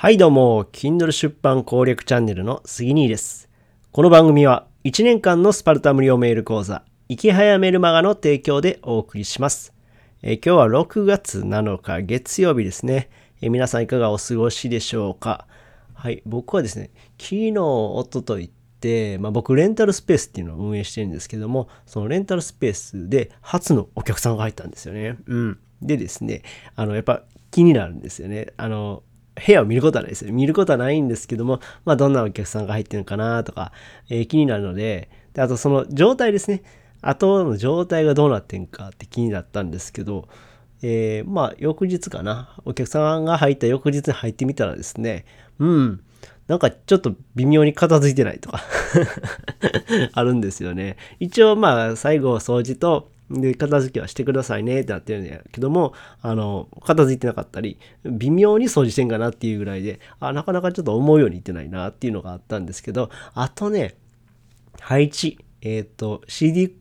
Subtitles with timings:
[0.00, 3.50] はいどうも、Kindle 出版攻略チャンネルの杉兄です。
[3.92, 9.74] この番組は1年間のスパルタ無料メール講座、生き早メルマガの提供でお送りします。
[10.22, 13.10] え今日は6月7日月曜日ですね、
[13.42, 15.46] え皆さんいかがお過ごしでしょうか？
[15.92, 16.88] はい、僕はですね、
[17.18, 25.18] 昨日、おとといって、まあ、僕レンタルスペースっていうのを運営してるんですけども、そのレンタルスペースで初のお客さんが入ったんですよね。
[25.26, 25.58] うん。
[25.82, 26.40] でですね、
[26.74, 28.46] あの、やっぱ気になるんですよね。
[28.56, 29.02] あの、
[29.44, 30.32] 部屋を見ることはないですよ。
[30.32, 33.72] 見ることはないんですけども、まあ、どんなお客さんが入ってるのかなとか、
[34.08, 36.62] えー、気になるので、で、あとその状態ですね。
[37.02, 40.28] 後の状態がどうなってんかって気になったんですけど、
[40.82, 42.56] えー、まあ、翌日かな。
[42.64, 45.24] お客さんが入った翌日に入ってみたらですね、
[45.58, 46.00] うん、
[46.46, 48.62] なんかちょっと微妙に片付いてないとか
[50.12, 50.96] あるんですよね。
[51.20, 63.94] 一応まあ、最後掃除と、で、片付けはしてくださいねってなってるんだけども、あの、片付いてなかったり、微妙に掃除してんかなっていうぐらいで、あ、なかなかちょっと思うようにいってないなっていうのがあったんですけど、あとね、
[64.80, 66.74] 配置、えっ、ー、と、CD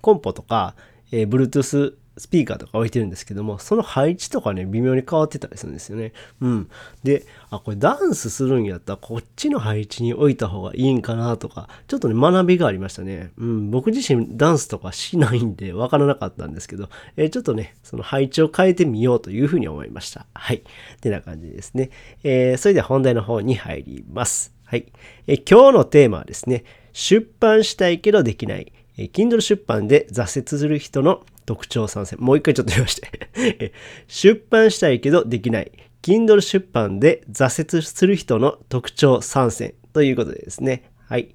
[0.00, 0.76] コンポとか、
[1.10, 6.12] えー、Bluetooth スピーカーとか置いてるんですけども、その配置とかね、微妙に変わってたりするんですよね。
[6.40, 6.70] うん。
[7.04, 13.30] で、あ、これダンスするんやったらこっちの配置に置いた方がいいんかなとか、ちょっとね、学びがありましたね。
[13.38, 13.70] うん。
[13.70, 20.26] 僕自身ダンスとかしないんでわからなかったんですけど、えー、ちょっとね、その配置を変えてみようというふうに思いました。
[20.34, 20.56] はい。
[20.56, 20.62] っ
[21.00, 21.90] てな感じですね。
[22.24, 24.52] えー、それでは本題の方に入ります。
[24.64, 24.86] はい。
[25.26, 28.72] えー、今日のテーマはですね、出版したいけどできない。
[28.98, 32.18] え Kindle 出版で挫折する人の特徴参戦。
[32.20, 33.72] もう一回ちょっと言いまして
[34.06, 35.72] 出版したいけどできない。
[36.02, 40.90] Kindle 出版で挫折する人の特徴参戦ということでですね。
[41.06, 41.34] はい。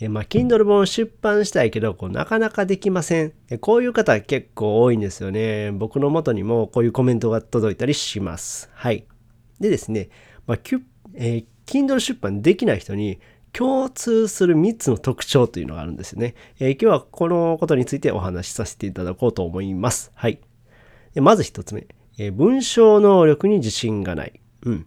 [0.00, 3.32] えまあ、Kindle 本出版したいけど、こうなかなかできません。
[3.60, 5.70] こういう方結構多いんですよね。
[5.70, 8.68] 僕の元にもこういうコメントが届いたりします。
[8.74, 9.06] はい。
[9.60, 10.08] でですね、
[10.48, 10.58] まあ、
[11.14, 13.20] えー、Kindle 出版できない人に
[13.56, 16.34] 共通する3つの特徴というのがあるんですよね。
[16.58, 20.12] えー、今日はこのことについてお話しさせていただこうと思います。
[20.14, 20.40] はい。
[21.14, 21.86] まず1つ目、
[22.18, 24.40] えー、文章能力に自信がない。
[24.64, 24.86] うん。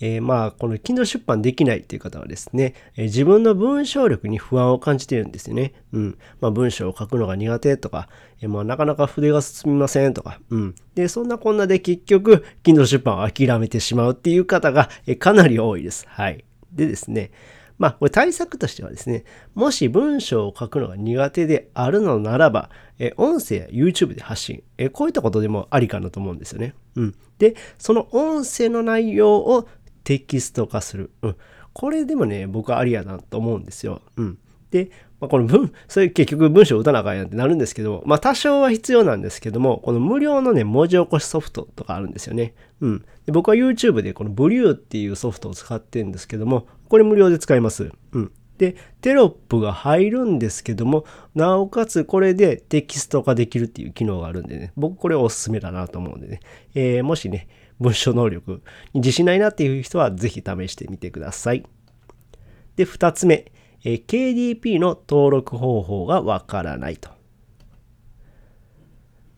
[0.00, 5.72] えー、まあ、この Kindle 出版できないっていう方はですね、えー、自分の文章力に不安を感じているんですよね。
[5.92, 6.18] うん。
[6.40, 8.08] まあ、文章を書くのが苦手とか、
[8.40, 10.74] えー、まあ、なかなか筆が進みませんとか、うん。
[10.94, 16.06] で、そんなこんなで結局、Kindle 出版を諦めてしまうっていう方が、えー、かなり多いです。
[16.06, 16.44] はい。
[16.76, 17.30] でですね、
[17.78, 26.74] まあ、これ対策としてはですね、もし文章を書くのが苦手であるのならば、え音声や YouTube で発信え、こういったことでもありかなと思うんですよね。
[26.94, 27.14] うん。
[27.38, 29.68] で、その音声の内容を
[30.04, 31.10] テキスト化する。
[31.22, 31.36] うん。
[31.72, 34.00] これでもね、僕はありやなと思うんですよ。
[34.16, 34.38] うん。
[34.70, 34.90] で、
[35.20, 42.54] まあ、この文、それ結局文章を打たなあかんやんってなるんですけど、まあ多少は必要なんですけども、この無料のね、文字起こしソフトとかあるんですよね。
[42.80, 43.04] うん。
[43.24, 47.90] で僕は YouTube でこのブリューっていうソフトを使ってるんですけども、これ無料で使います。
[48.12, 48.32] うん。
[48.58, 56.40] で、テロップが入るんですけども、なおかつこれでテキスト化できるっていう機能があるんでね、僕これおすすめだなと思うんでね、
[56.74, 57.48] えー、もしね、
[57.80, 58.62] 文章能力
[58.94, 61.64] に自信ないなっていう人はぜひ試してみてください。
[62.76, 63.50] で、二つ目。
[63.88, 67.08] え KDP の登録方法がわからないと。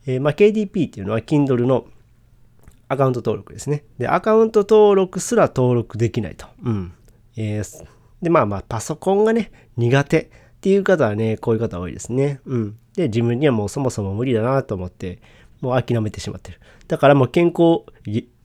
[0.07, 1.87] えまあ、KDP っていうのは Kindle の
[2.89, 3.85] アカウント登録ですね。
[3.99, 6.47] で、アカウント登録すら登録できないと。
[6.63, 6.95] うん。
[7.37, 7.87] えー、
[8.23, 10.29] で、まあまあ、パソコンがね、苦手っ
[10.63, 12.41] ていう方はね、こういう方多いですね。
[12.47, 12.79] うん。
[12.95, 15.21] で、自分にはもうそもそも無理だなと思って、
[15.61, 16.61] もう諦めてしまってる。
[16.87, 17.83] だからもう健康、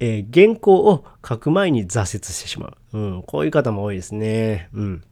[0.02, 2.98] えー、原稿を書く前に挫折してしまう。
[2.98, 3.24] うん。
[3.24, 4.68] こういう方も多いですね。
[4.74, 5.04] うん。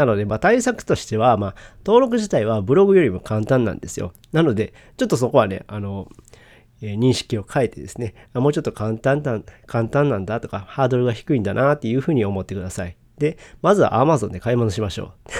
[0.00, 4.14] なので、まあ、対策としては、まあ、登録自体はブログよりも簡単なんですよ。
[4.32, 6.08] なので、ちょっとそこはね、あの、
[6.80, 12.96] え、認識を変えてですね、もうちょっと簡単な、簡単なんだとか、ハードルが低いんだなっていうふうに思ってください。
[13.18, 15.30] で、まずは Amazon で買い物しましょう。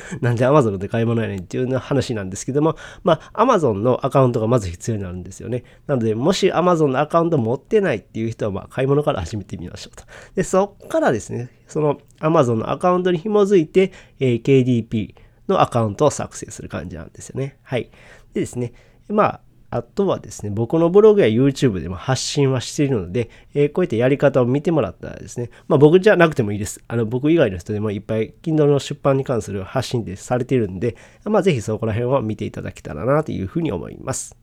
[0.20, 5.64] なんで Amazon で買い物やねんっていう話なんですけども、まあ Amazon のアカウントがまず必要になるんですよね。
[5.86, 10.04] なので、もし Amazon のアカウント持ってないっていう人は、まあ買い物から始めてみましょうと。
[10.34, 15.14] で、そっからですね、その Amazon のアカウントに紐づいて、えー、KDP
[15.48, 17.58] のアカウントを作成する感じなんですよね。
[17.62, 17.90] はい。
[18.34, 18.72] でですね、
[19.08, 19.40] まあ、
[19.72, 26.84] あとはですね、僕のブログや YouTube でも発信はしているので、えー、こういったやり方を見てもらったらですね、まあ僕じゃなくてもいいです。
[26.88, 34.36] あの僕以外の人でもいっぱい Kindle の出版に関する発信でされているんで、まあぜひそこら辺は見ていただけたらなというふうに思います。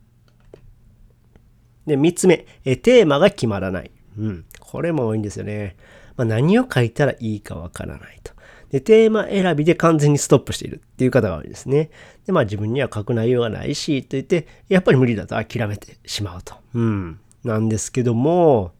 [1.85, 3.91] で、3つ目、え、テーマが決まらない。
[4.17, 4.45] うん。
[4.59, 5.75] これも多いんですよね。
[6.17, 8.33] まあ、何を書いたらいいかわからないと。
[8.71, 11.89] で、テーマ選びで完全にストップしているっていう方が多いですね。
[12.25, 16.55] で、まあ自分には書く内容がないし、と言って、やっぱり無理だと諦めてしまうと。
[16.73, 17.19] うん。
[17.43, 18.73] なんですけども、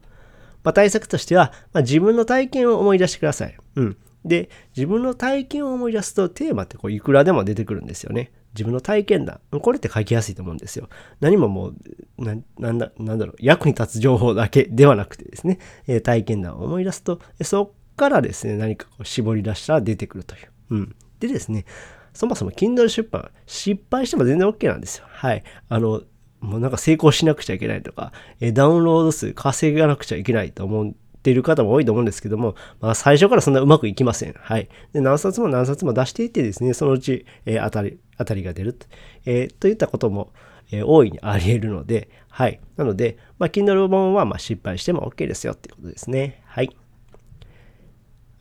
[0.64, 3.56] まあ、対策としては、まあ、自分の体験を思い出してください。
[3.76, 3.98] うん。
[4.26, 8.32] で、自分の体験を思い出すとテーマってこういくらでも出てくるんですよね。
[8.54, 9.40] 自分の体験談。
[9.62, 10.90] これって書きやすいと思うんですよ。
[11.22, 11.76] 何ももう、
[12.18, 20.52] な、なんだ、なんだろう、役に立つ情報だけではなくてですね、え体験談を思い出すと、そっからですね、何かこう絞り出したら出てくるという。
[20.70, 20.96] うん。
[21.20, 21.66] でですね、
[22.14, 25.06] そもそも Kindle 出版、失敗しても全然 OK なんですよ。
[25.10, 25.44] はい。
[25.68, 26.04] あの、
[26.40, 34.34] もうなんか成功しなくちゃいけないとか、えダウンロード数稼がなくちゃいけないと思っている方も多いと思うんですけども、まあ最初からそんなうまくいきません。
[34.34, 34.70] はい。
[34.94, 38.88] で、何冊も何冊も出していってですね、そのうち、えー、当たり、当たりが出ると、
[39.26, 40.32] えー、といったことも、
[40.72, 42.62] えー、大いにあり得るので、はい。
[42.78, 46.42] なので、まあ、Kindle 本はま失敗しても OK ですよっていうことですね。
[46.46, 46.76] はい。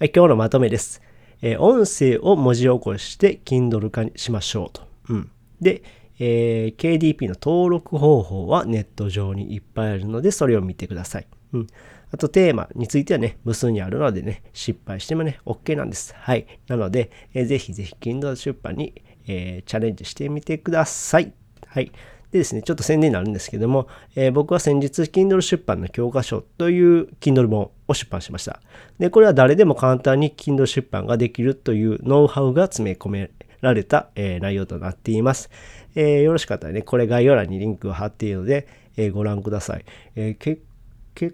[0.00, 1.02] はい、今日のまとめです。
[1.42, 4.86] えー、音声を文字起こして Kindle 化にしましょうと。
[5.08, 5.30] うん。
[5.60, 5.82] で、
[6.20, 11.26] えー、KDP の登録方法はネット上にいっぱいあるので、それを見てください。
[11.52, 11.66] うん。
[12.12, 16.14] あとテーマについてはね、無数にあるのでね、失敗してもね、OK なんです。
[16.16, 16.46] はい。
[16.68, 21.32] なので、えー、ぜひぜひ Kindle 出版に、えー、チャレンジしてみてください。
[21.66, 21.90] はい。
[22.32, 28.60] でですね、ちょっと宣伝になるんですけども、えー、僕は先日、Kindle 出版の教科書という Kindle 本を出版しました。
[28.98, 33.30] で、これは誰でも簡単に Kindle 出版ができるというノウハウが詰め込め
[33.62, 35.48] られた、えー、内容となっています。
[35.94, 38.66] えー、よろしかったらね、これ概要欄にリンクを貼っているので、
[38.98, 39.84] えご覧ください。
[40.16, 40.60] え結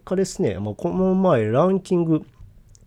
[0.05, 2.25] 果ですね、もうこの前ランキング、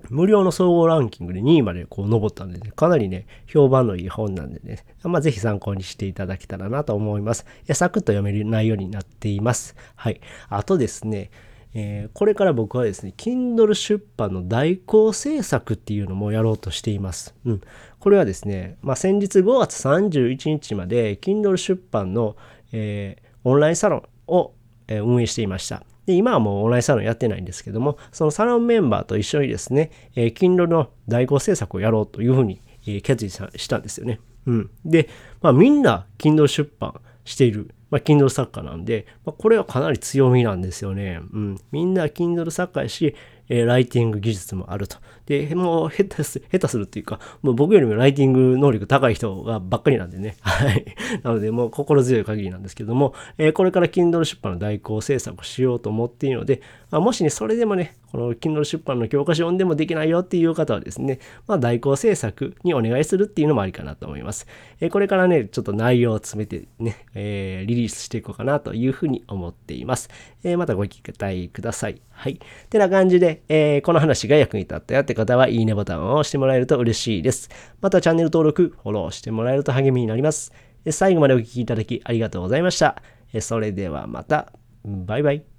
[0.09, 7.45] 無料の総合ランキングで2位までこう登ったんでね、かなりね、評判のいい本なんでね、まあ、ぜひ参考にしていただけたらなと思います。
[7.61, 9.75] いやサクッと読める内容になっています。
[9.95, 10.21] はい。
[10.49, 11.29] あとですね、
[11.73, 17.35] えー、これから僕はですね、Kindle 出版の代行制作っていうのもやろうとしています。
[17.45, 17.61] うん。
[17.99, 22.35] これはですね、まあ、先日5月31日まで Kindle 出版の、
[22.71, 24.53] えー、オンラインサロンを、
[24.87, 25.83] えー、運営していました。
[26.07, 34.21] で、今はもうオンラインサロンやってないんですけども、そのサロンメンバーと一緒にですね、えー、Kindle の代行制作をやろうというふうに、えー、決意したんですよね。
[34.47, 34.71] うん。
[34.85, 35.09] で、
[35.41, 41.19] まあみんな Kindle 出版している、まあ Kindle 作家なんで、まあ、これはかなり強みなんですよね。
[41.33, 41.57] うん。
[41.73, 43.13] みんな Kindle 作家やし、
[43.49, 44.97] えー、ライティング技術もあると。
[45.25, 50.37] で、もう下手す、下手するっていうか、もう僕よりもライティング能力高い人がばっかりなんでね。
[50.41, 50.85] はい。
[51.23, 64.47] なので、もう心強い限りなんですけども、えー、これから Kindle 出版の代行制作をしようと思っているので、まあ、もしね、それでもね、この Kindle 出版の教科書読んでもできないよっていう方はですね、まあ、代行制作にお願いするっていうのもありかなと思います。
[64.79, 70.09] えー、これからね、ちょっと内容を詰めてね、えー、リリースしていこうかなというふうに思っています。
[70.43, 72.01] え、またご期待ください。
[72.17, 72.39] はい。
[72.71, 77.49] てな感じで、えー、この話が役に立ったよって方は、いいねボタンを押してもらえると嬉しいです。
[77.79, 80.51] またチャンネル登録、フォローしてもらえると励みになります。
[80.89, 83.01] 最後までお聴きいただきありがとうございました。
[83.39, 84.51] それではまた。
[84.83, 85.56] バイバイ。